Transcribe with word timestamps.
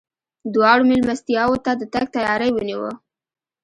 دواړو 0.53 0.83
مېلمستیاوو 0.89 1.61
ته 1.65 1.71
د 1.75 1.83
تګ 1.93 2.05
تیاری 2.15 2.49
ونیو. 2.53 2.85